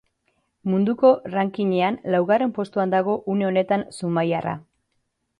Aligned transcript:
Munduko 0.71 1.09
rankingean 1.33 1.99
laugarren 2.15 2.53
postuan 2.55 2.93
dago 2.95 3.17
une 3.35 3.47
honetan 3.49 3.85
zumaiarra. 3.99 4.55